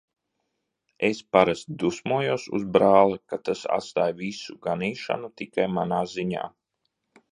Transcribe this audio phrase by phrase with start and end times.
[1.09, 6.51] Es parasti dusmojos uz brāli, ka tas atstāj visu ganīšanu tikai manā ziņā.